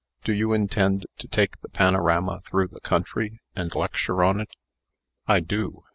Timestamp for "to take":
1.19-1.61